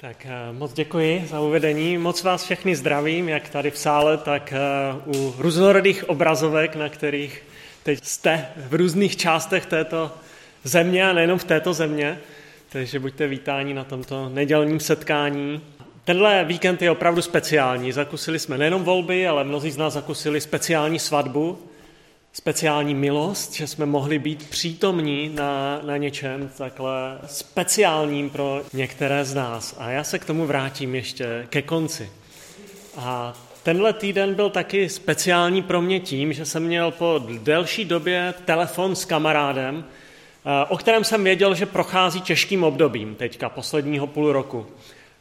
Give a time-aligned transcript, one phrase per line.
[0.00, 1.98] Tak eh, moc děkuji za uvedení.
[1.98, 4.58] Moc vás všechny zdravím, jak tady v sále, tak eh,
[5.06, 7.42] u různorodých obrazovek, na kterých
[7.82, 10.12] teď jste v různých částech této
[10.64, 12.18] země a nejenom v této země.
[12.68, 15.60] Takže buďte vítáni na tomto nedělním setkání.
[16.04, 17.92] Tenhle víkend je opravdu speciální.
[17.92, 21.58] Zakusili jsme nejenom volby, ale mnozí z nás zakusili speciální svatbu,
[22.32, 29.34] speciální milost, že jsme mohli být přítomní na, na něčem takhle speciálním pro některé z
[29.34, 29.76] nás.
[29.78, 32.10] A já se k tomu vrátím ještě ke konci.
[32.96, 38.34] A tenhle týden byl taky speciální pro mě tím, že jsem měl po delší době
[38.44, 44.32] telefon s kamarádem, eh, o kterém jsem věděl, že prochází těžkým obdobím teďka, posledního půl
[44.32, 44.66] roku.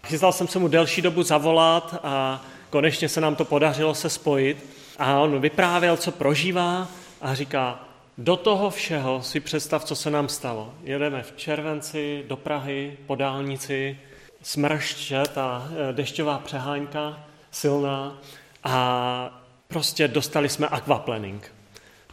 [0.04, 4.66] Chystal jsem se mu delší dobu zavolat a konečně se nám to podařilo se spojit.
[5.00, 6.88] A on vyprávěl, co prožívá
[7.22, 7.80] a říká,
[8.18, 10.74] do toho všeho si představ, co se nám stalo.
[10.84, 14.00] Jedeme v červenci do Prahy po dálnici,
[14.42, 17.20] smršť, ta e, dešťová přeháňka
[17.52, 18.18] silná
[18.64, 21.52] a prostě dostali jsme aquaplaning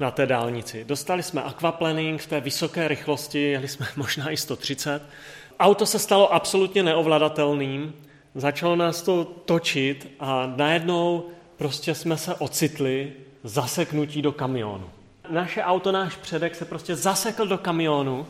[0.01, 0.85] na té dálnici.
[0.85, 5.03] Dostali jsme aquaplaning v té vysoké rychlosti, jeli jsme možná i 130.
[5.61, 7.95] Auto se stalo absolutně neovladatelným,
[8.35, 11.25] začalo nás to točit a najednou
[11.57, 13.13] prostě jsme se ocitli
[13.45, 14.91] zaseknutí do kamionu.
[15.29, 18.27] Naše auto, náš předek se prostě zasekl do kamionu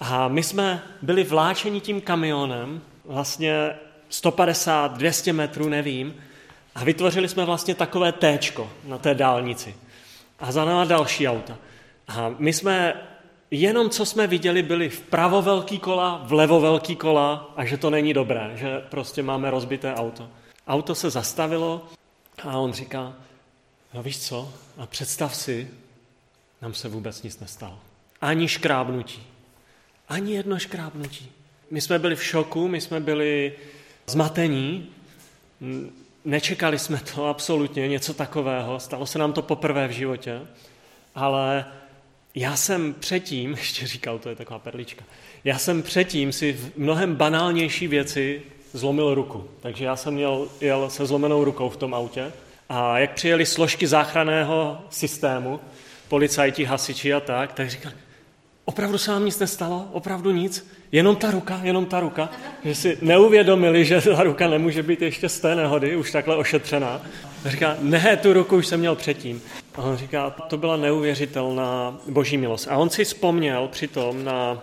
[0.00, 3.76] a my jsme byli vláčeni tím kamionem, vlastně
[4.08, 6.16] 150, 200 metrů, nevím,
[6.74, 9.74] a vytvořili jsme vlastně takové téčko na té dálnici.
[10.38, 11.56] A za náma další auta.
[12.08, 12.94] A my jsme,
[13.50, 18.14] jenom co jsme viděli, byli vpravo velký kola, vlevo velký kola a že to není
[18.14, 20.28] dobré, že prostě máme rozbité auto.
[20.68, 21.86] Auto se zastavilo
[22.42, 23.12] a on říká,
[23.94, 25.70] no víš co, a představ si,
[26.62, 27.78] nám se vůbec nic nestalo.
[28.20, 29.22] Ani škrábnutí.
[30.08, 31.32] Ani jedno škrábnutí.
[31.70, 33.52] My jsme byli v šoku, my jsme byli
[34.06, 34.86] zmatení,
[36.24, 40.40] nečekali jsme to absolutně, něco takového, stalo se nám to poprvé v životě,
[41.14, 41.64] ale
[42.34, 45.04] já jsem předtím, ještě říkal, to je taková perlička,
[45.44, 48.42] já jsem předtím si v mnohem banálnější věci
[48.72, 49.48] zlomil ruku.
[49.60, 52.32] Takže já jsem měl, jel se zlomenou rukou v tom autě
[52.68, 55.60] a jak přijeli složky záchranného systému,
[56.08, 57.94] policajti, hasiči a tak, tak říkali,
[58.64, 62.28] opravdu se vám nic nestalo, opravdu nic, jenom ta ruka, jenom ta ruka,
[62.64, 67.02] že si neuvědomili, že ta ruka nemůže být ještě z té nehody, už takhle ošetřená.
[67.44, 69.42] A říká, ne, tu ruku už jsem měl předtím.
[69.74, 72.68] A on říká, to byla neuvěřitelná boží milost.
[72.68, 74.62] A on si vzpomněl přitom na,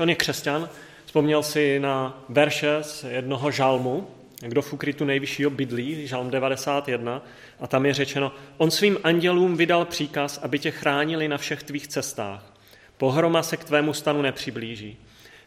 [0.00, 0.68] on je křesťan,
[1.04, 4.06] vzpomněl si na verše z jednoho žalmu,
[4.40, 7.22] kdo v ukrytu nejvyššího bydlí, žalm 91,
[7.60, 11.88] a tam je řečeno, on svým andělům vydal příkaz, aby tě chránili na všech tvých
[11.88, 12.54] cestách.
[12.96, 14.96] Pohroma se k tvému stanu nepřiblíží.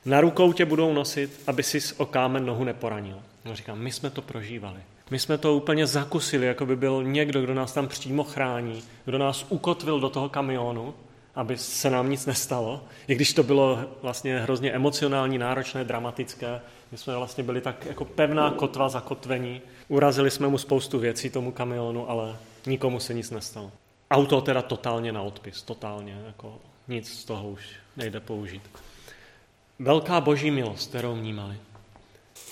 [0.06, 3.20] Na rukou tě budou nosit, aby si o kámen nohu neporanil.
[3.46, 4.80] No říkám, my jsme to prožívali.
[5.12, 9.18] My jsme to úplně zakusili, jako by byl někdo, kdo nás tam přímo chrání, kdo
[9.18, 10.94] nás ukotvil do toho kamionu,
[11.35, 12.83] aby se nám nic nestalo.
[13.07, 16.61] I když to bylo vlastně hrozně emocionální, náročné, dramatické,
[16.91, 19.61] my jsme vlastně byli tak jako pevná kotva zakotvení.
[19.88, 23.71] Urazili jsme mu spoustu věcí tomu kamionu, ale nikomu se nic nestalo.
[24.11, 26.57] Auto teda totálně na odpis, totálně, jako
[26.88, 27.61] nic z toho už
[27.97, 28.61] nejde použít.
[29.79, 31.55] Velká boží milost, kterou vnímali.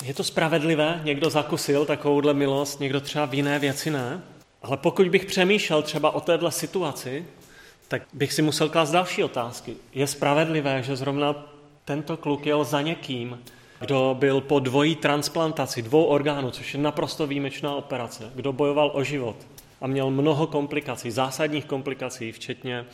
[0.04, 1.00] Je to spravedlivé?
[1.04, 4.22] Někdo zakusil takovouhle milost, někdo třeba v jiné věci ne?
[4.62, 7.26] Ale pokud bych přemýšlel třeba o téhle situaci,
[7.92, 9.76] tak bych si musel klást další otázky.
[9.94, 11.44] Je spravedlivé, že zrovna
[11.84, 13.38] tento kluk jel za někým,
[13.80, 19.04] kdo byl po dvojí transplantaci dvou orgánů, což je naprosto výjimečná operace, kdo bojoval o
[19.04, 19.36] život
[19.80, 22.84] a měl mnoho komplikací, zásadních komplikací, včetně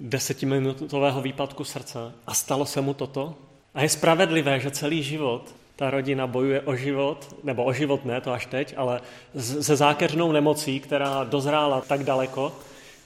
[0.00, 3.34] desetiminutového výpadku srdce a stalo se mu toto?
[3.74, 8.20] A je spravedlivé, že celý život ta rodina bojuje o život, nebo o život ne,
[8.20, 9.00] to až teď, ale
[9.36, 12.52] se zákeřnou nemocí, která dozrála tak daleko,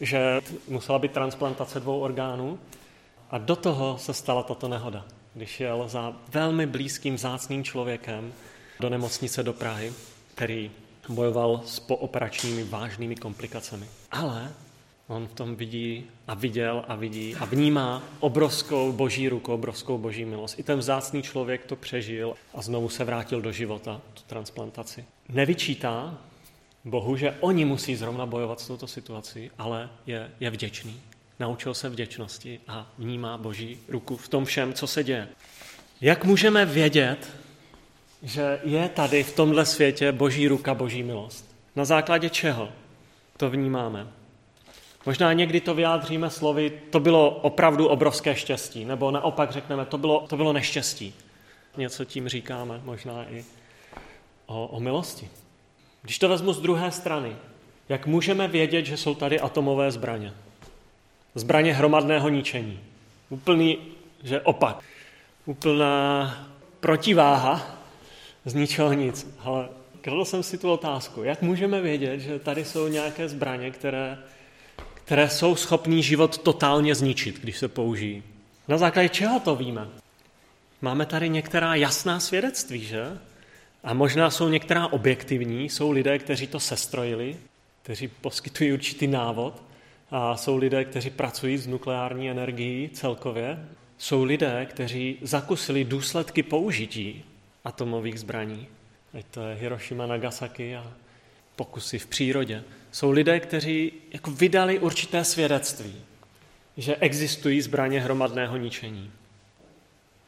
[0.00, 2.58] že musela být transplantace dvou orgánů
[3.30, 8.32] a do toho se stala tato nehoda když jel za velmi blízkým zácným člověkem
[8.80, 9.92] do nemocnice do Prahy,
[10.34, 10.70] který
[11.08, 13.86] bojoval s pooperačními vážnými komplikacemi.
[14.10, 14.52] Ale
[15.08, 20.24] on v tom vidí a viděl a vidí a vnímá obrovskou boží ruku, obrovskou boží
[20.24, 20.58] milost.
[20.58, 25.04] I ten vzácný člověk to přežil a znovu se vrátil do života, tu transplantaci.
[25.28, 26.18] Nevyčítá
[26.84, 31.00] Bohu, že oni musí zrovna bojovat s touto situací, ale je, je vděčný
[31.40, 35.28] naučil se vděčnosti a vnímá Boží ruku v tom všem, co se děje.
[36.00, 37.30] Jak můžeme vědět,
[38.22, 41.56] že je tady v tomhle světě Boží ruka, Boží milost?
[41.76, 42.68] Na základě čeho
[43.36, 44.06] to vnímáme?
[45.06, 50.26] Možná někdy to vyjádříme slovy, to bylo opravdu obrovské štěstí, nebo naopak řekneme, to bylo,
[50.28, 51.14] to bylo neštěstí.
[51.76, 53.44] Něco tím říkáme, možná i
[54.46, 55.28] o, o milosti.
[56.02, 57.36] Když to vezmu z druhé strany,
[57.88, 60.34] jak můžeme vědět, že jsou tady atomové zbraně?
[61.34, 62.80] Zbraně hromadného ničení.
[63.28, 63.78] Úplný,
[64.22, 64.84] že opak.
[65.46, 66.48] Úplná
[66.80, 67.76] protiváha
[68.44, 69.34] z ničeho nic.
[69.38, 69.68] Ale
[70.00, 74.18] kladl jsem si tu otázku, jak můžeme vědět, že tady jsou nějaké zbraně, které,
[74.94, 78.22] které jsou schopný život totálně zničit, když se použijí.
[78.68, 79.88] Na základě čeho to víme?
[80.82, 83.18] Máme tady některá jasná svědectví, že?
[83.84, 87.36] A možná jsou některá objektivní, jsou lidé, kteří to sestrojili,
[87.82, 89.62] kteří poskytují určitý návod
[90.10, 93.68] a jsou lidé, kteří pracují s nukleární energií celkově.
[93.98, 97.24] Jsou lidé, kteří zakusili důsledky použití
[97.64, 98.66] atomových zbraní.
[99.14, 100.92] Ať to je Hiroshima, Nagasaki a
[101.56, 102.64] pokusy v přírodě.
[102.92, 105.94] Jsou lidé, kteří jako vydali určité svědectví,
[106.76, 109.10] že existují zbraně hromadného ničení.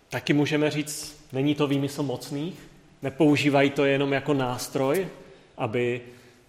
[0.09, 2.55] Taky můžeme říct, není to výmysl mocných,
[3.03, 5.09] nepoužívají to jenom jako nástroj,
[5.59, 6.01] aby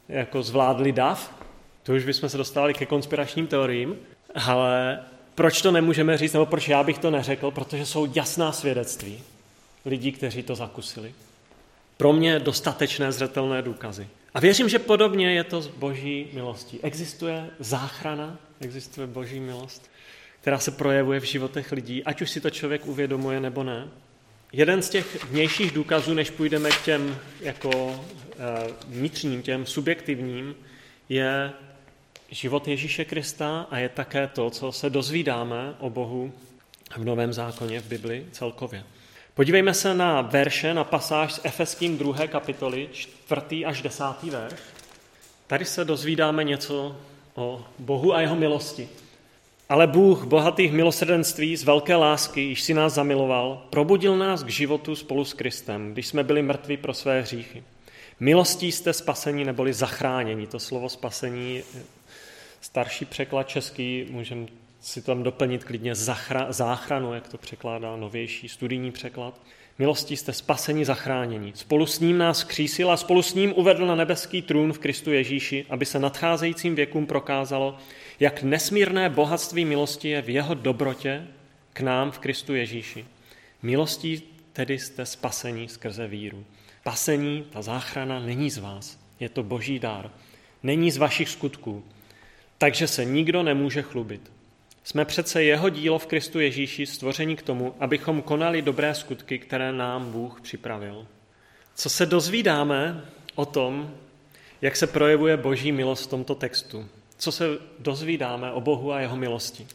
[0.10, 1.44] jako zvládli dav.
[1.84, 3.96] To už bychom se dostali ke konspiračním teoriím,
[4.36, 5.00] ale
[5.36, 9.20] proč to nemůžeme říct, nebo proč já bych to neřekl, protože jsou jasná svědectví
[9.86, 11.14] lidí, kteří to zakusili.
[11.98, 14.08] Pro mě dostatečné zřetelné důkazy.
[14.34, 16.80] A věřím, že podobně je to z boží milostí.
[16.84, 19.90] Existuje záchrana, existuje boží milost,
[20.42, 23.88] která se projevuje v životech lidí, ať už si to člověk uvědomuje nebo ne.
[24.54, 28.00] Jeden z těch vnějších důkazů, než půjdeme k těm jako
[28.32, 30.56] eh, vnitřním, těm subjektivním,
[31.10, 31.52] je
[32.32, 36.34] život Ježíše Krista a je také to, co se dozvídáme o Bohu
[36.98, 38.84] v Novém zákoně, v Bibli celkově.
[39.34, 42.28] Podívejme se na verše, na pasáž z Efeským 2.
[42.28, 43.66] kapitoly, 4.
[43.66, 44.04] až 10.
[44.24, 44.60] verš.
[45.48, 46.98] Tady se dozvídáme něco
[47.36, 48.90] o Bohu a jeho milosti.
[49.70, 54.96] Ale Bůh, bohatých milosrdenství, z velké lásky, již si nás zamiloval, probudil nás k životu
[54.96, 57.64] spolu s Kristem, když jsme byli mrtví pro své hříchy.
[58.20, 60.48] Milostí jste spasení neboli zachráněni.
[60.48, 61.64] To slovo spasení,
[62.62, 64.46] starší překlad český, můžeme
[64.82, 69.34] si tam doplnit klidně zachra, záchranu, jak to překládá novější studijní překlad.
[69.80, 71.52] Milostí jste spasení zachránění.
[71.56, 75.12] Spolu s ním nás křísil a spolu s ním uvedl na nebeský trůn v Kristu
[75.12, 77.78] Ježíši, aby se nadcházejícím věkům prokázalo,
[78.24, 81.28] jak nesmírné bohatství milosti je v jeho dobrotě
[81.74, 83.06] k nám v Kristu Ježíši.
[83.62, 84.24] Milostí
[84.54, 86.46] tedy jste spasení skrze víru.
[86.84, 90.12] Pasení, ta záchrana není z vás, je to boží dár.
[90.64, 91.84] Není z vašich skutků,
[92.58, 94.32] takže se nikdo nemůže chlubit.
[94.84, 99.72] Jsme přece jeho dílo v Kristu Ježíši stvoření k tomu, abychom konali dobré skutky, které
[99.72, 101.08] nám Bůh připravil.
[101.76, 103.06] Co se dozvídáme
[103.36, 103.92] o tom,
[104.62, 106.90] jak se projevuje boží milost v tomto textu?
[107.24, 107.46] Co se
[107.80, 109.68] dozvídáme o Bohu a jeho milosti?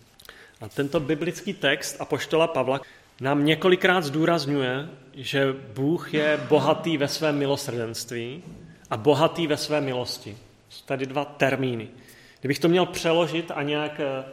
[0.61, 2.81] A tento biblický text Apoštola Pavla
[3.21, 8.43] nám několikrát zdůrazňuje, že Bůh je bohatý ve svém milosrdenství
[8.91, 10.37] a bohatý ve své milosti.
[10.69, 11.89] Jsou tady dva termíny.
[12.41, 14.25] Kdybych to měl přeložit a nějak eh,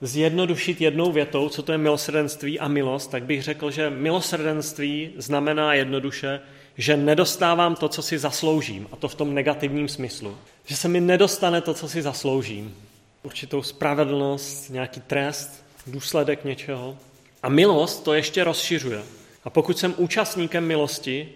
[0.00, 5.74] zjednodušit jednou větou, co to je milosrdenství a milost, tak bych řekl, že milosrdenství znamená
[5.74, 6.40] jednoduše,
[6.78, 10.36] že nedostávám to, co si zasloužím, a to v tom negativním smyslu.
[10.64, 12.74] Že se mi nedostane to, co si zasloužím.
[13.22, 16.96] Určitou spravedlnost, nějaký trest, důsledek něčeho.
[17.42, 19.02] A milost to ještě rozšiřuje.
[19.44, 21.28] A pokud jsem účastníkem milosti,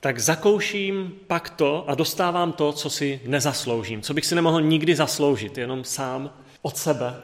[0.00, 4.96] tak zakouším pak to a dostávám to, co si nezasloužím, co bych si nemohl nikdy
[4.96, 6.30] zasloužit, jenom sám
[6.62, 7.14] od sebe,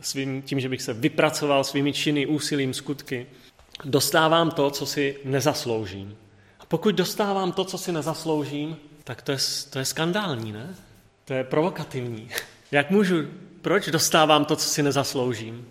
[0.00, 3.26] svým, tím, že bych se vypracoval svými činy, úsilím, skutky,
[3.84, 6.16] dostávám to, co si nezasloužím.
[6.60, 9.38] A pokud dostávám to, co si nezasloužím, tak to je,
[9.70, 10.74] to je skandální, ne?
[11.24, 12.28] To je provokativní.
[12.70, 13.14] Jak můžu,
[13.60, 15.66] proč dostávám to, co si nezasloužím?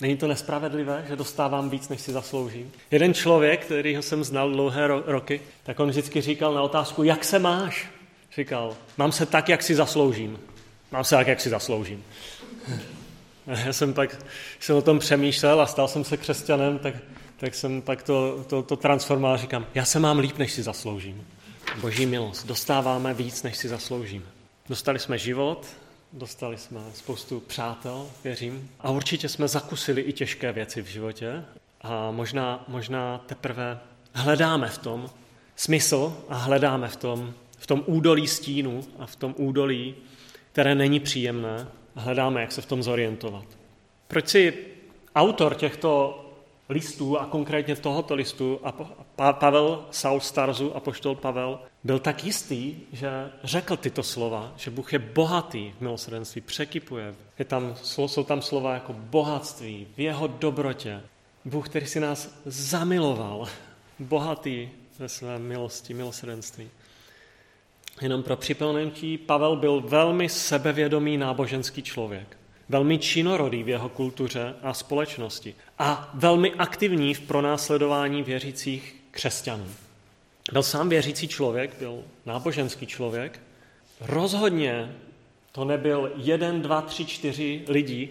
[0.00, 2.72] Není to nespravedlivé, že dostávám víc, než si zasloužím?
[2.90, 7.24] Jeden člověk, kterýho jsem znal dlouhé ro- roky, tak on vždycky říkal na otázku, jak
[7.24, 7.90] se máš?
[8.36, 10.38] Říkal, mám se tak, jak si zasloužím.
[10.92, 12.04] Mám se tak, jak si zasloužím.
[13.66, 14.18] Já jsem pak
[14.60, 16.94] jsem o tom přemýšlel a stal jsem se křesťanem, tak,
[17.36, 20.62] tak jsem pak to, to, to transformoval a říkám, já se mám líp, než si
[20.62, 21.26] zasloužím.
[21.80, 22.46] Boží milost.
[22.46, 24.24] Dostáváme víc, než si zasloužíme.
[24.68, 25.66] Dostali jsme život,
[26.12, 28.70] dostali jsme spoustu přátel, věřím.
[28.80, 31.44] A určitě jsme zakusili i těžké věci v životě.
[31.80, 33.78] A možná, možná teprve
[34.12, 35.10] hledáme v tom
[35.56, 39.94] smysl a hledáme v tom, v tom údolí stínu a v tom údolí,
[40.52, 43.44] které není příjemné, a hledáme, jak se v tom zorientovat.
[44.08, 44.54] Proč si
[45.14, 46.22] autor těchto
[46.68, 48.60] listů a konkrétně tohoto listu,
[49.18, 53.10] a Pavel Saul Starzu, poštol Pavel, byl tak jistý, že
[53.44, 57.14] řekl tyto slova, že Bůh je bohatý v milosrdenství, překypuje.
[57.38, 61.00] Je tam, jsou tam slova jako bohatství, v jeho dobrotě.
[61.44, 63.48] Bůh, který si nás zamiloval,
[63.98, 66.70] bohatý ve své milosti, milosrdenství.
[68.00, 72.36] Jenom pro připomenutí, Pavel byl velmi sebevědomý náboženský člověk.
[72.68, 75.54] Velmi činorodý v jeho kultuře a společnosti.
[75.78, 79.66] A velmi aktivní v pronásledování věřících křesťanů.
[80.52, 83.40] Byl sám věřící člověk, byl náboženský člověk.
[84.00, 84.96] Rozhodně
[85.52, 88.08] to nebyl jeden, dva, tři, čtyři lidi,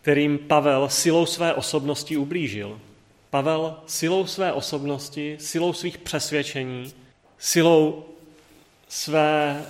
[0.00, 2.80] kterým Pavel silou své osobnosti ublížil.
[3.30, 6.92] Pavel silou své osobnosti, silou svých přesvědčení,
[7.38, 8.04] silou
[8.92, 9.64] své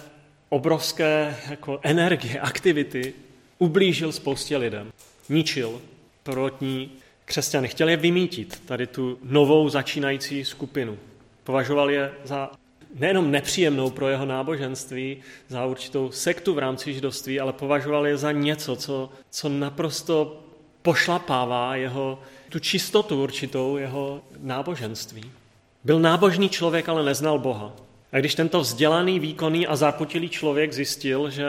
[0.49, 3.15] obrovské jako energie, aktivity
[3.59, 4.93] ublížil spoustě lidem.
[5.29, 5.81] Ničil
[6.23, 6.91] prvotní
[7.25, 7.69] křesťany.
[7.69, 10.99] Chtěl je vymítit, tady tu novou začínající skupinu.
[11.45, 12.51] Považoval je za
[12.95, 15.17] nejenom nepříjemnou pro jeho náboženství,
[15.49, 20.41] za určitou sektu v rámci židovství, ale považoval je za něco, co, co naprosto
[20.83, 25.31] pošlapává jeho, tu čistotu určitou jeho náboženství.
[25.85, 27.73] Byl nábožný člověk, ale neznal Boha.
[28.13, 31.47] A když tento vzdělaný, výkonný a zápotilý člověk zjistil, že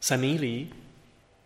[0.00, 0.70] se mílí,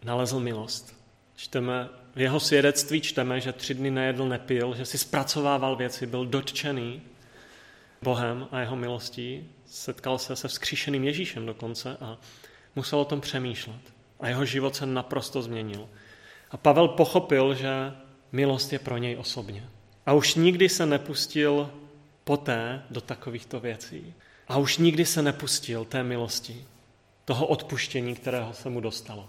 [0.05, 0.95] nalezl milost.
[1.37, 6.27] Čteme, v jeho svědectví čteme, že tři dny nejedl, nepil, že si zpracovával věci, byl
[6.27, 7.03] dotčený
[8.03, 12.19] Bohem a jeho milostí, setkal se se vzkříšeným Ježíšem dokonce a
[12.77, 13.81] musel o tom přemýšlet.
[14.21, 15.89] A jeho život se naprosto změnil.
[16.51, 17.69] A Pavel pochopil, že
[18.33, 19.69] milost je pro něj osobně.
[20.07, 21.71] A už nikdy se nepustil
[22.29, 24.15] poté do takovýchto věcí.
[24.49, 26.65] A už nikdy se nepustil té milosti,
[27.25, 29.29] toho odpuštění, kterého se mu dostalo.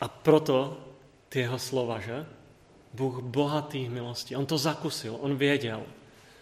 [0.00, 0.76] A proto
[1.28, 2.26] ty jeho slova, že?
[2.92, 4.36] Bůh bohatý milosti.
[4.36, 5.82] On to zakusil, on věděl,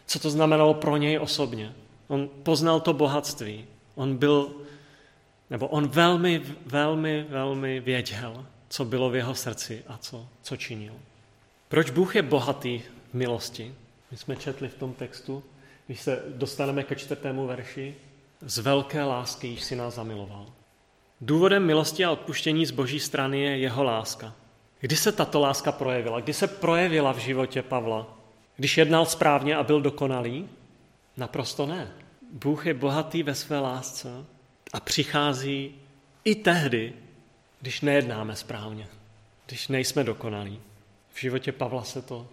[0.07, 1.73] co to znamenalo pro něj osobně.
[2.09, 3.65] On poznal to bohatství.
[3.95, 4.51] On byl,
[5.51, 10.95] nebo on velmi, velmi, velmi věděl, co bylo v jeho srdci a co, co činil.
[11.69, 13.75] Proč Bůh je bohatý v milosti?
[14.11, 15.43] My jsme četli v tom textu,
[15.91, 17.95] když se dostaneme ke čtvrtému verši,
[18.41, 20.47] z velké lásky již si nás zamiloval.
[21.21, 24.35] Důvodem milosti a odpuštění z boží strany je jeho láska.
[24.81, 26.21] Kdy se tato láska projevila?
[26.21, 28.19] Kdy se projevila v životě Pavla?
[28.57, 30.49] Když jednal správně a byl dokonalý?
[31.17, 31.93] Naprosto ne.
[32.33, 34.25] Bůh je bohatý ve své lásce
[34.73, 35.75] a přichází
[36.25, 36.93] i tehdy,
[37.61, 38.87] když nejednáme správně,
[39.47, 40.61] když nejsme dokonalí.
[41.13, 42.27] V životě Pavla se to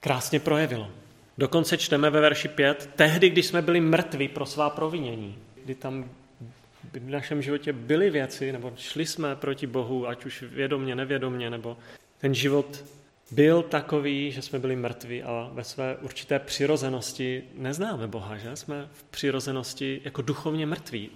[0.00, 0.90] krásně projevilo.
[1.38, 6.10] Dokonce čteme ve verši 5, tehdy, když jsme byli mrtví pro svá provinění, kdy tam
[6.92, 11.76] v našem životě byly věci, nebo šli jsme proti Bohu, ať už vědomně, nevědomně, nebo
[12.18, 12.84] ten život
[13.30, 18.56] byl takový, že jsme byli mrtví a ve své určité přirozenosti neznáme Boha, že?
[18.56, 21.10] Jsme v přirozenosti jako duchovně mrtví.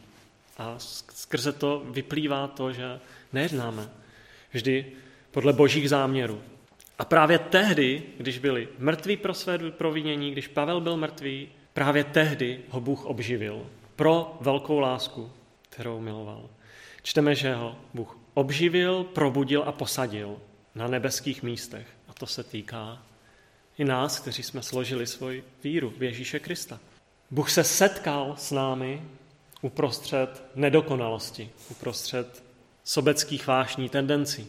[0.58, 0.74] A
[1.12, 3.00] skrze to vyplývá to, že
[3.32, 3.88] nejednáme
[4.52, 4.86] vždy
[5.30, 6.40] podle božích záměrů.
[7.00, 12.60] A právě tehdy, když byli mrtví pro své provinění, když Pavel byl mrtvý, právě tehdy
[12.68, 13.66] ho Bůh obživil
[13.96, 16.50] pro velkou lásku, kterou miloval.
[17.02, 20.36] Čteme, že ho Bůh obživil, probudil a posadil
[20.74, 21.86] na nebeských místech.
[22.08, 23.02] A to se týká
[23.78, 26.80] i nás, kteří jsme složili svoji víru v Ježíše Krista.
[27.30, 29.02] Bůh se setkal s námi
[29.62, 32.44] uprostřed nedokonalosti, uprostřed
[32.84, 34.46] sobeckých vášní tendencí,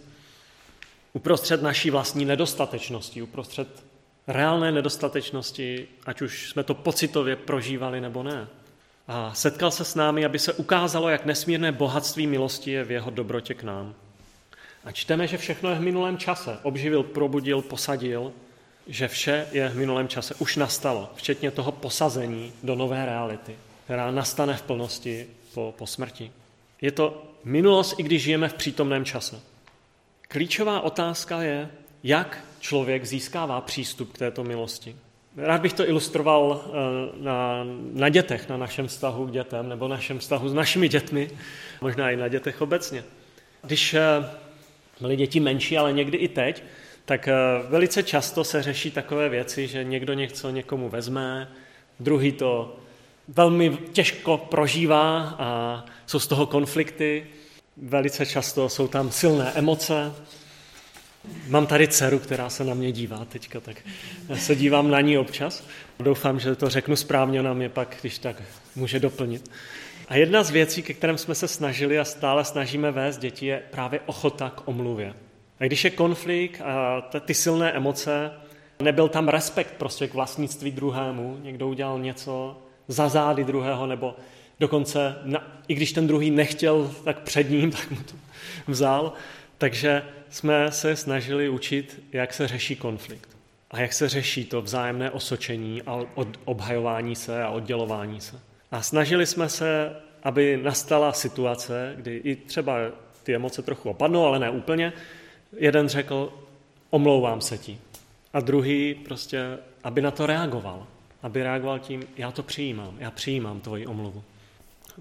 [1.14, 3.84] uprostřed naší vlastní nedostatečnosti, uprostřed
[4.28, 8.48] reálné nedostatečnosti, ať už jsme to pocitově prožívali nebo ne.
[9.08, 13.12] A setkal se s námi, aby se ukázalo, jak nesmírné bohatství milosti je v jeho
[13.12, 13.96] dobrotě k nám.
[14.86, 16.58] A čteme, že všechno je v minulém čase.
[16.64, 18.34] Obživil, probudil, posadil,
[18.88, 20.36] že vše je v minulém čase.
[20.36, 26.32] Už nastalo, včetně toho posazení do nové reality, která nastane v plnosti po, po smrti.
[26.82, 29.51] Je to minulost, i když žijeme v přítomném čase.
[30.32, 31.70] Klíčová otázka je,
[32.04, 34.96] jak člověk získává přístup k této milosti.
[35.38, 36.72] Rád bych to ilustroval eh,
[37.24, 41.30] na, na dětech, na našem vztahu k dětem, nebo našem vztahu s našimi dětmi,
[41.82, 43.04] možná i na dětech obecně.
[43.64, 44.02] Když eh,
[45.02, 46.64] byly děti menší, ale někdy i teď,
[47.06, 47.34] tak eh,
[47.70, 51.48] velice často se řeší takové věci, že někdo něco někomu vezme,
[52.00, 52.78] druhý to
[53.28, 57.28] velmi těžko prožívá a jsou z toho konflikty.
[57.78, 60.14] Velice často jsou tam silné emoce.
[61.48, 63.78] Mám tady dceru, která se na mě dívá teďka, tak
[64.30, 65.64] já se dívám na ní občas.
[66.00, 68.44] Doufám, že to řeknu správně, ona mě pak, když tak,
[68.76, 69.52] může doplnit.
[70.08, 73.64] A jedna z věcí, ke kterým jsme se snažili a stále snažíme vést děti, je
[73.72, 75.14] právě ochota k omluvě.
[75.60, 78.32] A když je konflikt a ty silné emoce,
[78.80, 84.16] nebyl tam respekt prostě k vlastnictví druhému, někdo udělal něco za zády druhého, nebo
[84.62, 85.16] dokonce,
[85.68, 88.14] i když ten druhý nechtěl, tak před ním, tak mu to
[88.68, 89.14] vzal.
[89.58, 93.30] Takže jsme se snažili učit, jak se řeší konflikt
[93.72, 96.00] a jak se řeší to vzájemné osočení a
[96.46, 98.40] obhajování se a oddělování se.
[98.72, 102.78] A snažili jsme se aby nastala situace, kdy i třeba
[103.24, 104.94] ty emoce trochu opadnou, ale ne úplně,
[105.58, 106.34] jeden řekl,
[106.90, 107.78] omlouvám se ti.
[108.34, 110.88] A druhý prostě, aby na to reagoval.
[111.24, 114.24] Aby reagoval tím, já to přijímám, já přijímám tvoji omluvu.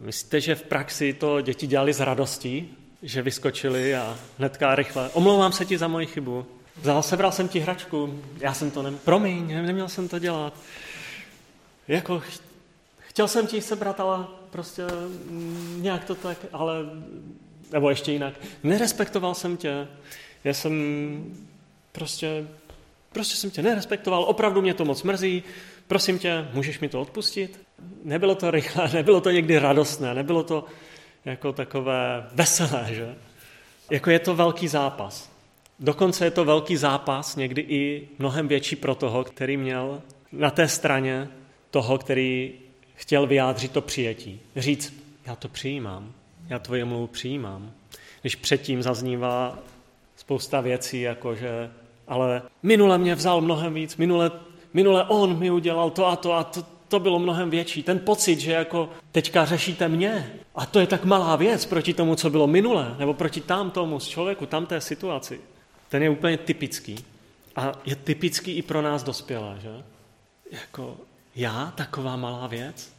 [0.00, 5.52] Myslíte, že v praxi to děti dělali s radostí, že vyskočili a hnedka rychle, omlouvám
[5.52, 6.46] se ti za moji chybu,
[6.80, 10.54] Vzal, sebral jsem ti hračku, já jsem to, ne, promiň, neměl jsem to dělat.
[11.88, 12.22] Jako,
[12.98, 16.74] chtěl jsem ti sebrat, ale prostě mm, nějak to tak, ale,
[17.72, 19.88] nebo ještě jinak, nerespektoval jsem tě,
[20.44, 20.72] já jsem
[21.92, 22.46] prostě,
[23.12, 25.42] prostě jsem tě nerespektoval, opravdu mě to moc mrzí,
[25.90, 27.60] prosím tě, můžeš mi to odpustit?
[28.04, 30.64] Nebylo to rychlé, nebylo to někdy radostné, nebylo to
[31.24, 33.14] jako takové veselé, že?
[33.90, 35.30] Jako je to velký zápas.
[35.80, 40.68] Dokonce je to velký zápas, někdy i mnohem větší pro toho, který měl na té
[40.68, 41.28] straně
[41.70, 42.52] toho, který
[42.94, 44.40] chtěl vyjádřit to přijetí.
[44.56, 44.94] Říct,
[45.26, 46.12] já to přijímám,
[46.48, 47.72] já tvoje mluvu přijímám.
[48.20, 49.58] Když předtím zaznívá
[50.16, 51.70] spousta věcí, jako že
[52.08, 54.30] ale minule mě vzal mnohem víc, minule,
[54.72, 57.82] minule on mi udělal to a to a to, to bylo mnohem větší.
[57.82, 62.14] Ten pocit, že jako teďka řešíte mě a to je tak malá věc proti tomu,
[62.14, 65.40] co bylo minule, nebo proti tam tomu z člověku, tam té situaci
[65.90, 67.04] ten je úplně typický.
[67.56, 69.70] A je typický i pro nás dospělé, že?
[70.50, 70.96] Jako
[71.36, 72.92] já, taková malá věc?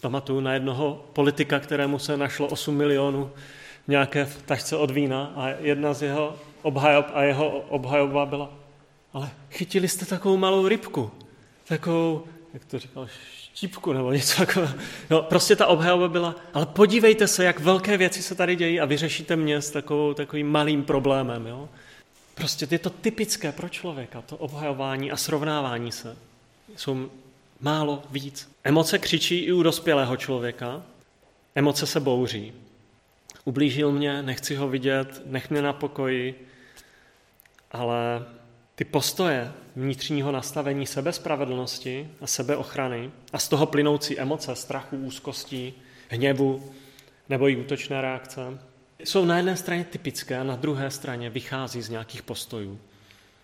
[0.00, 3.30] Pamatuju na jednoho politika, kterému se našlo 8 milionů
[3.84, 8.50] v nějaké tašce od vína a jedna z jeho obhajob a jeho obhajoba byla,
[9.12, 11.10] ale chytili jste takovou malou rybku,
[11.68, 12.24] takovou,
[12.54, 13.08] jak to říkal,
[13.54, 14.74] štípku nebo něco takového.
[15.10, 18.84] No, prostě ta obhajoba byla, ale podívejte se, jak velké věci se tady dějí a
[18.84, 21.46] vyřešíte mě s takovou, takovým malým problémem.
[21.46, 21.68] Jo?
[22.34, 26.16] Prostě je to typické pro člověka, to obhajování a srovnávání se.
[26.76, 27.10] Jsou
[27.60, 28.50] málo víc.
[28.64, 30.82] Emoce křičí i u dospělého člověka,
[31.54, 32.52] emoce se bouří.
[33.44, 36.46] Ublížil mě, nechci ho vidět, nech mě na pokoji,
[37.72, 38.26] ale
[38.80, 45.74] ty postoje vnitřního nastavení sebespravedlnosti a sebeochrany a z toho plynoucí emoce, strachu, úzkostí,
[46.08, 46.72] hněvu
[47.28, 48.40] nebo i útočné reakce,
[49.04, 52.78] jsou na jedné straně typické a na druhé straně vychází z nějakých postojů.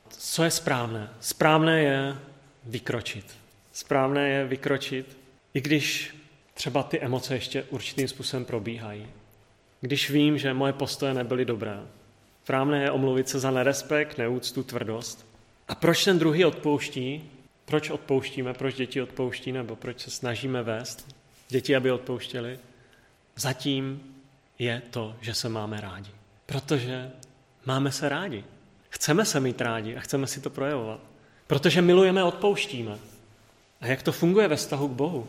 [0.09, 1.11] Co je správné?
[1.21, 2.17] Správné je
[2.65, 3.35] vykročit.
[3.73, 5.19] Správné je vykročit,
[5.55, 6.17] i když
[6.55, 9.07] třeba ty emoce ještě určitým způsobem probíhají.
[9.81, 11.79] Když vím, že moje postoje nebyly dobré.
[12.47, 15.27] Správné je omluvit se za nerespekt, neúctu, tvrdost.
[15.69, 17.31] A proč ten druhý odpouští?
[17.65, 18.55] Proč odpouštíme?
[18.55, 19.53] Proč děti odpouští?
[19.53, 21.09] Nebo proč se snažíme vést
[21.49, 22.59] děti, aby odpouštěli?
[23.37, 24.03] Zatím
[24.59, 26.11] je to, že se máme rádi.
[26.47, 27.11] Protože
[27.65, 28.45] máme se rádi.
[28.91, 31.01] Chceme se mít rádi a chceme si to projevovat.
[31.47, 32.99] Protože milujeme odpouštíme.
[33.81, 35.27] A jak to funguje ve vztahu k Bohu?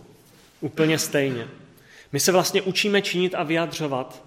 [0.62, 1.48] Úplně stejně.
[2.12, 4.24] My se vlastně učíme činit a vyjadřovat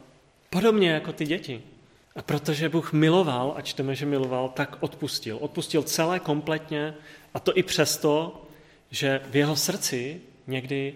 [0.51, 1.63] podobně jako ty děti.
[2.17, 5.39] A protože Bůh miloval, a čteme, že miloval, tak odpustil.
[5.41, 6.95] Odpustil celé kompletně
[7.35, 8.43] a to i přesto,
[8.91, 10.95] že v jeho srdci někdy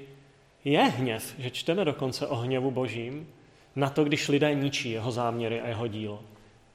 [0.65, 3.29] je hněv, že čteme dokonce o hněvu božím,
[3.77, 6.23] na to, když lidé ničí jeho záměry a jeho dílo.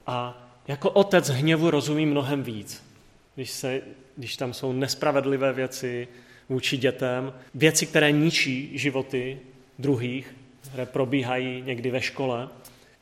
[0.06, 2.84] A jako otec hněvu rozumí mnohem víc,
[3.34, 3.82] když, se,
[4.16, 6.08] když tam jsou nespravedlivé věci
[6.48, 9.38] vůči dětem, věci, které ničí životy
[9.78, 12.48] druhých, které probíhají někdy ve škole,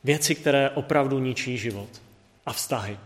[0.03, 1.89] věci, které opravdu ničí život
[2.45, 2.97] a vztahy.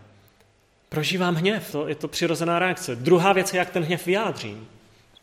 [0.88, 2.96] Prožívám hněv, to je to přirozená reakce.
[2.96, 4.68] Druhá věc je, jak ten hněv vyjádřím.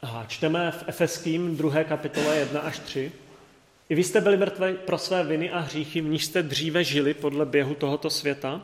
[0.02, 1.84] A čteme v Efeským 2.
[1.84, 3.12] kapitole 1 až 3.
[3.90, 7.14] I vy jste byli mrtvé pro své viny a hříchy, v níž jste dříve žili
[7.14, 8.62] podle běhu tohoto světa,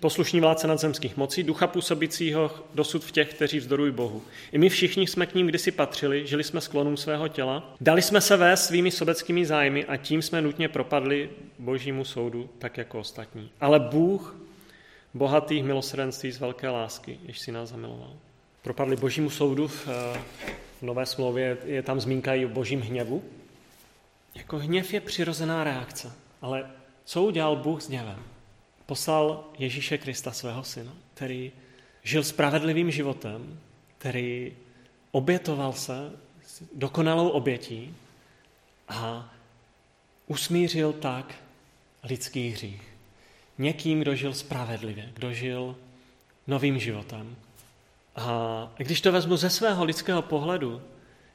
[0.00, 4.22] poslušní vládce nadzemských mocí, ducha působícího dosud v těch, kteří vzdorují Bohu.
[4.52, 8.20] I my všichni jsme k ním kdysi patřili, žili jsme sklonům svého těla, dali jsme
[8.20, 13.50] se vést svými sobeckými zájmy a tím jsme nutně propadli božímu soudu, tak jako ostatní.
[13.60, 14.36] Ale Bůh,
[15.14, 18.12] bohatých milosrdenství z velké lásky, jež si nás zamiloval.
[18.62, 20.20] Propadli božímu soudu v, eh,
[20.78, 23.22] v Nové smlouvě, je tam zmínka i o božím hněvu,
[24.34, 26.70] jako hněv je přirozená reakce, ale
[27.04, 28.31] co udělal Bůh s hněvem?
[28.86, 31.52] Poslal Ježíše Krista, svého syna, který
[32.02, 33.60] žil spravedlivým životem,
[33.98, 34.52] který
[35.10, 36.12] obětoval se
[36.74, 37.94] dokonalou obětí
[38.88, 39.34] a
[40.26, 41.34] usmířil tak
[42.04, 42.82] lidský hřích.
[43.58, 45.76] Někým, kdo žil spravedlivě, kdo žil
[46.46, 47.36] novým životem.
[48.16, 50.82] A když to vezmu ze svého lidského pohledu,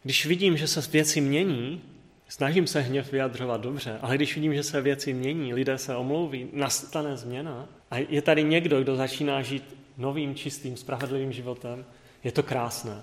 [0.04, 1.82] když vidím, že se věci mění,
[2.30, 6.48] Snažím se hněv vyjadřovat dobře, ale když vidím, že se věci mění, lidé se omlouví,
[6.54, 11.86] nastane změna a je tady někdo, kdo začíná žít novým, čistým, spravedlivým životem,
[12.24, 13.02] je to krásné.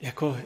[0.00, 0.36] Jako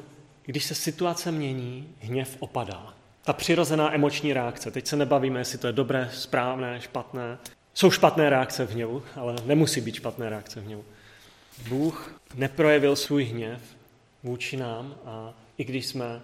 [0.46, 2.94] když se situace mění, hněv opadá.
[3.24, 4.70] Ta přirozená emoční reakce.
[4.70, 7.38] Teď se nebavíme, jestli to je dobré, správné, špatné.
[7.74, 10.84] Jsou špatné reakce v hněvu, ale nemusí být špatné reakce v hněvu.
[11.68, 13.60] Bůh neprojevil svůj hněv
[14.22, 16.20] vůči nám a i když jsme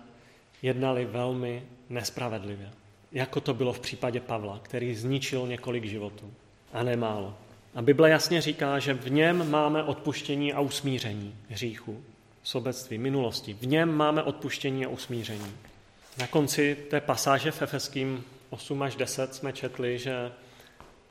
[0.63, 2.71] jednali velmi nespravedlivě.
[3.13, 6.31] Jako to bylo v případě Pavla, který zničil několik životů.
[6.73, 7.35] A nemálo.
[7.75, 12.03] A Bible jasně říká, že v něm máme odpuštění a usmíření hříchu,
[12.43, 13.55] sobectví, minulosti.
[13.55, 15.53] V něm máme odpuštění a usmíření.
[16.19, 20.33] Na konci té pasáže v Efeským 8 až 10 jsme četli, že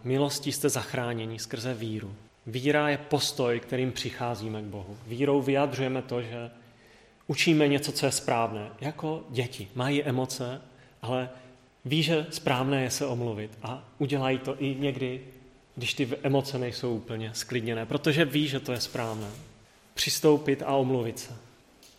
[0.04, 2.16] milostí jste zachráněni skrze víru.
[2.48, 4.98] Víra je postoj, kterým přicházíme k Bohu.
[5.08, 6.52] Vírou vyjadřujeme to, že
[7.32, 8.70] učíme něco, co je správné.
[8.82, 10.62] Jako děti mají emoce,
[11.02, 11.30] ale
[11.86, 15.22] ví, že správné je se omluvit a udělají to i někdy,
[15.76, 19.28] když ty emoce nejsou úplně sklidněné, protože ví, že to je správné.
[19.94, 21.34] Přistoupit a omluvit se.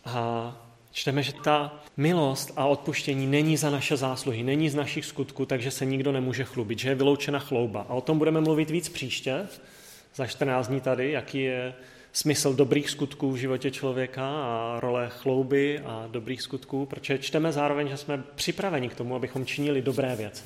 [0.05, 0.55] A
[0.91, 5.71] čteme, že ta milost a odpuštění není za naše zásluhy, není z našich skutků, takže
[5.71, 7.85] se nikdo nemůže chlubit, že je vyloučena chlouba.
[7.89, 9.47] A o tom budeme mluvit víc příště,
[10.15, 11.73] za 14 dní tady, jaký je
[12.13, 17.87] smysl dobrých skutků v životě člověka a role chlouby a dobrých skutků, protože čteme zároveň,
[17.87, 20.43] že jsme připraveni k tomu, abychom činili dobré věci.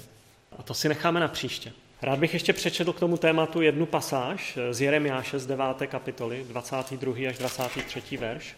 [0.58, 1.72] A to si necháme na příště.
[2.02, 5.66] Rád bych ještě přečetl k tomu tématu jednu pasáž z Jeremiáše z 9.
[5.86, 7.30] kapitoly, 22.
[7.30, 8.18] až 23.
[8.18, 8.56] verš.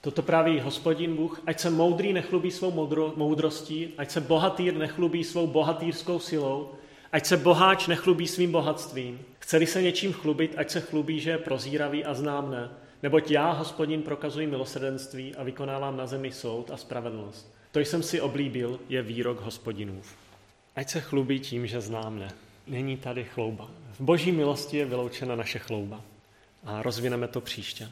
[0.00, 5.24] Toto praví hospodin Bůh, ať se moudrý nechlubí svou moudro, moudrostí, ať se bohatýr nechlubí
[5.24, 6.70] svou bohatýrskou silou,
[7.12, 11.38] ať se boháč nechlubí svým bohatstvím, Chceli se něčím chlubit, ať se chlubí, že je
[11.38, 12.68] prozíravý a známné,
[13.02, 17.54] neboť já, hospodin, prokazuji milosrdenství a vykonávám na zemi soud a spravedlnost.
[17.72, 20.14] To jsem si oblíbil, je výrok hospodinův.
[20.76, 22.30] Ať se chlubí tím, že známné.
[22.66, 23.70] Není tady chlouba.
[23.92, 26.00] V boží milosti je vyloučena naše chlouba.
[26.64, 27.88] A rozvineme to příště.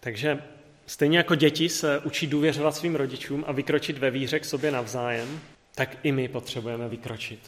[0.00, 0.42] Takže
[0.86, 5.40] stejně jako děti se učí důvěřovat svým rodičům a vykročit ve víře k sobě navzájem,
[5.74, 7.40] tak i my potřebujeme vykročit.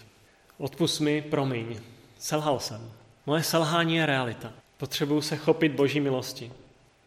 [0.58, 1.80] Odpust mi, promiň,
[2.18, 2.92] selhal jsem.
[3.26, 4.52] Moje selhání je realita.
[4.76, 6.52] Potřebuju se chopit Boží milosti.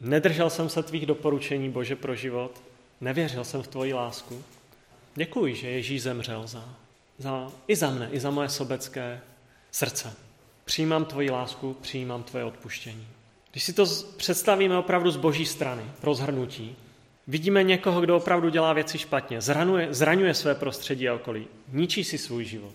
[0.01, 2.61] Nedržel jsem se tvých doporučení, Bože, pro život.
[3.01, 4.43] Nevěřil jsem v tvoji lásku.
[5.15, 6.69] Děkuji, že Ježíš zemřel za,
[7.17, 9.21] za, i za mne, i za moje sobecké
[9.71, 10.13] srdce.
[10.65, 13.07] Přijímám tvoji lásku, přijímám tvoje odpuštění.
[13.51, 13.85] Když si to
[14.17, 16.75] představíme opravdu z boží strany, pro zhrnutí,
[17.27, 22.17] vidíme někoho, kdo opravdu dělá věci špatně, zranuje, zraňuje své prostředí a okolí, ničí si
[22.17, 22.73] svůj život.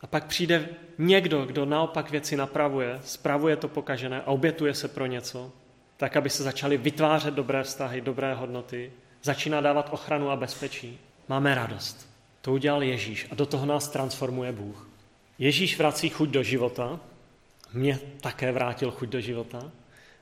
[0.00, 5.06] A pak přijde někdo, kdo naopak věci napravuje, spravuje to pokažené a obětuje se pro
[5.06, 5.52] něco,
[5.96, 10.98] tak, aby se začaly vytvářet dobré vztahy, dobré hodnoty, začíná dávat ochranu a bezpečí.
[11.28, 12.08] Máme radost.
[12.42, 14.88] To udělal Ježíš a do toho nás transformuje Bůh.
[15.38, 17.00] Ježíš vrací chuť do života,
[17.72, 19.70] mě také vrátil chuť do života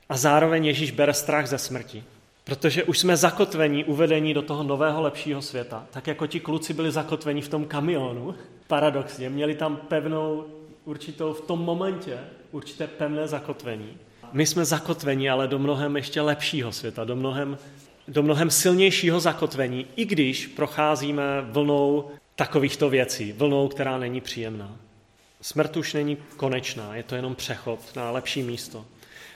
[0.09, 2.05] a zároveň Ježíš bere strach ze smrti.
[2.45, 5.87] Protože už jsme zakotvení, uvedení do toho nového, lepšího světa.
[5.91, 8.35] Tak jako ti kluci byli zakotveni v tom kamionu,
[8.67, 10.47] paradoxně, měli tam pevnou
[10.85, 12.19] určitou v tom momentě,
[12.53, 13.97] určité pevné zakotvení.
[14.33, 17.59] My jsme zakotveni, ale do mnohem ještě lepšího světa, do mnohem,
[18.09, 24.77] do mnohem silnějšího zakotvení, i když procházíme vlnou takovýchto věcí, vlnou, která není příjemná.
[25.41, 28.85] Smrt už není konečná, je to jenom přechod na lepší místo.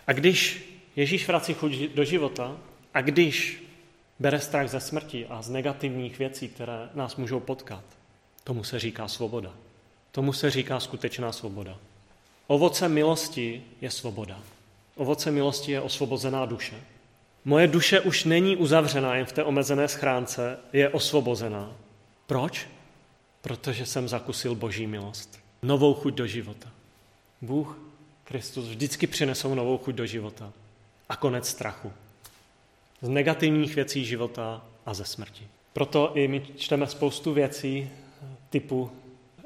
[0.07, 2.57] A když Ježíš vrací chuť do života,
[2.95, 3.65] a když
[4.19, 7.85] bere strach ze smrti a z negativních věcí, které nás můžou potkat,
[8.45, 9.55] tomu se říká svoboda.
[10.13, 11.79] Tomu se říká skutečná svoboda.
[12.47, 14.41] Ovoce milosti je svoboda.
[14.97, 16.75] Ovoce milosti je osvobozená duše.
[17.45, 21.73] Moje duše už není uzavřená jen v té omezené schránce, je osvobozená.
[22.27, 22.69] Proč?
[23.43, 25.39] Protože jsem zakusil boží milost.
[25.63, 26.71] Novou chuť do života.
[27.43, 27.79] Bůh,
[28.25, 30.53] Kristus vždycky přinesou novou chuť do života.
[31.09, 31.93] A konec strachu
[33.03, 35.47] z negativních věcí života a ze smrti.
[35.73, 37.91] Proto i my čteme spoustu věcí
[38.51, 38.91] typu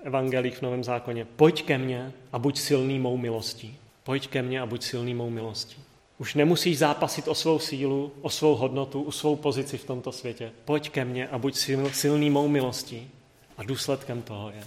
[0.03, 1.25] evangelích v Novém zákoně.
[1.25, 3.77] Pojď ke mně a buď silný mou milostí.
[4.05, 5.77] Pojď ke mně a buď silný mou milostí.
[6.19, 10.53] Už nemusíš zápasit o svou sílu, o svou hodnotu, o svou pozici v tomto světě.
[10.65, 11.57] Pojď ke mně a buď
[11.93, 13.11] silný mou milostí.
[13.57, 14.65] A důsledkem toho je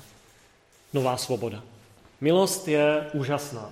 [0.93, 1.63] nová svoboda.
[2.21, 3.71] Milost je úžasná.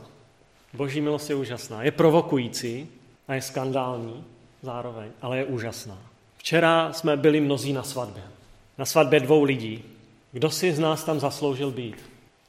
[0.74, 1.84] Boží milost je úžasná.
[1.84, 2.88] Je provokující
[3.28, 4.24] a je skandální,
[4.64, 5.98] zároveň, ale je úžasná.
[6.38, 8.24] Včera jsme byli mnozí na svatbě.
[8.78, 9.84] Na svatbě dvou lidí.
[10.32, 11.96] Kdo si z nás tam zasloužil být?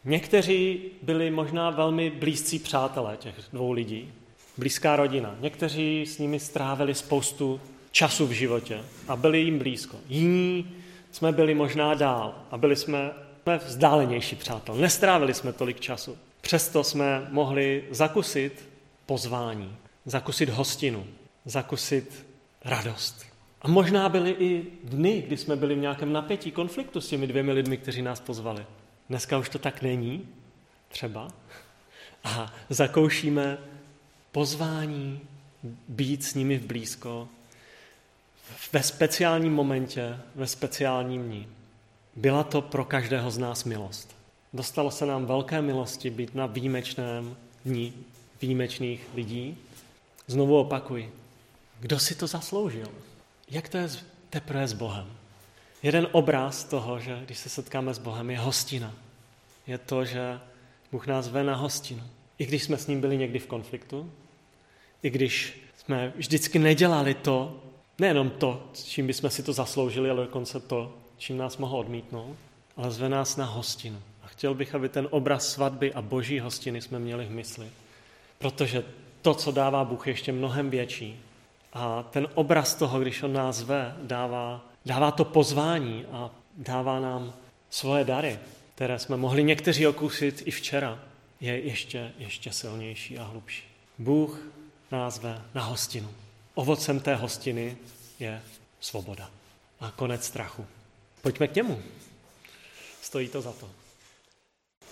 [0.05, 4.12] Někteří byli možná velmi blízcí přátelé těch dvou lidí,
[4.57, 5.37] blízká rodina.
[5.40, 9.96] Někteří s nimi strávili spoustu času v životě a byli jim blízko.
[10.09, 10.74] Jiní
[11.12, 13.11] jsme byli možná dál a byli jsme,
[13.42, 14.74] jsme vzdálenější přátel.
[14.74, 16.16] Nestrávili jsme tolik času.
[16.40, 18.68] Přesto jsme mohli zakusit
[19.07, 21.07] pozvání, zakusit hostinu,
[21.44, 22.26] zakusit
[22.64, 23.26] radost
[23.62, 27.52] A možná byly i dny, kdy jsme byli v nějakém napětí, konfliktu s těmi dvěmi
[27.52, 28.66] lidmi, kteří nás pozvali.
[29.09, 30.28] Dneska už to tak není,
[30.88, 31.28] třeba.
[32.24, 33.59] A zakoušíme
[34.33, 35.20] pozvání
[35.88, 37.28] být s nimi v blízko
[38.72, 41.48] ve speciálním momentě, ve speciálním dní.
[42.16, 44.16] Byla to pro každého z nás milost.
[44.52, 47.92] Dostalo se nám velké milosti být na výjimečném dní
[48.42, 49.57] výjimečných lidí.
[50.26, 51.12] Znovu opakuji,
[51.85, 52.88] kdo si to zasloužil?
[53.51, 53.88] Jak to je
[54.31, 55.07] teprve s Bohem?
[55.83, 58.94] Jeden obraz toho, že když se setkáme s Bohem, je hostina.
[59.66, 60.40] Je to, že
[60.92, 62.03] Bůh nás ve na hostinu.
[62.38, 64.12] I když jsme s ním byli někdy v konfliktu,
[65.03, 67.62] i když jsme vždycky nedělali to,
[67.99, 72.37] nejenom to, čím bychom si to zasloužili, ale dokonce to, čím nás mohl odmítnout,
[72.77, 74.03] ale zve nás na hostinu.
[74.23, 77.66] A chtěl bych, aby ten obraz svatby a boží hostiny jsme měli v mysli.
[78.38, 78.85] Protože
[79.23, 81.20] to, co dává Bůh, je ještě mnohem větší.
[81.75, 87.35] A ten obraz toho, když on nás zve, dává, dává to pozvání a dává nám
[87.71, 88.39] svoje dary,
[88.75, 90.99] které jsme mohli někteří okusit i včera,
[91.41, 93.65] je ještě, ještě silnější a hlubší.
[93.99, 94.41] Bůh
[94.91, 96.11] nás zve na hostinu.
[96.55, 97.77] Ovocem té hostiny
[98.21, 98.43] je
[98.81, 99.31] svoboda
[99.81, 100.67] a konec strachu.
[101.23, 101.83] Pojďme k němu.
[103.03, 103.84] Stojí to za to.